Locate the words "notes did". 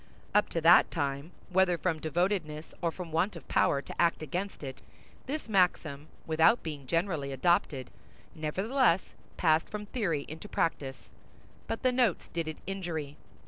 11.91-12.47